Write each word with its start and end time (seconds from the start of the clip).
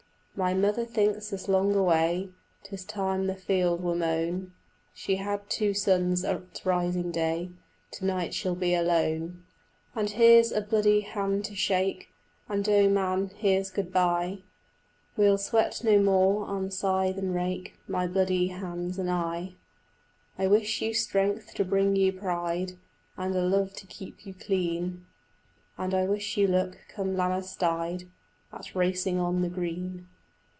"My 0.33 0.55
mother 0.55 0.85
thinks 0.85 1.31
us 1.33 1.47
long 1.47 1.75
away; 1.75 2.29
'Tis 2.63 2.83
time 2.85 3.27
the 3.27 3.35
field 3.35 3.83
were 3.83 3.93
mown. 3.93 4.53
She 4.91 5.17
had 5.17 5.47
two 5.51 5.75
sons 5.75 6.23
at 6.23 6.63
rising 6.65 7.11
day, 7.11 7.51
To 7.91 8.05
night 8.05 8.33
she'll 8.33 8.55
be 8.55 8.73
alone." 8.73 9.43
"And 9.93 10.09
here's 10.09 10.51
a 10.51 10.61
bloody 10.61 11.01
hand 11.01 11.45
to 11.45 11.55
shake, 11.55 12.11
And 12.49 12.67
oh, 12.67 12.89
man, 12.89 13.29
here's 13.35 13.69
good 13.69 13.91
bye; 13.93 14.39
We'll 15.15 15.37
sweat 15.37 15.83
no 15.83 16.01
more 16.01 16.45
on 16.47 16.71
scythe 16.71 17.17
and 17.19 17.35
rake, 17.35 17.75
My 17.87 18.07
bloody 18.07 18.47
hands 18.47 18.97
and 18.97 19.11
I." 19.11 19.55
"I 20.39 20.47
wish 20.47 20.81
you 20.81 20.95
strength 20.95 21.53
to 21.55 21.65
bring 21.65 21.95
you 21.95 22.13
pride, 22.13 22.79
And 23.15 23.35
a 23.35 23.43
love 23.43 23.73
to 23.73 23.85
keep 23.85 24.25
you 24.25 24.33
clean, 24.33 25.05
And 25.77 25.93
I 25.93 26.05
wish 26.05 26.35
you 26.35 26.47
luck, 26.47 26.77
come 26.91 27.15
Lammastide, 27.15 28.07
At 28.51 28.73
racing 28.73 29.19
on 29.19 29.43
the 29.43 29.49
green." 29.49 30.07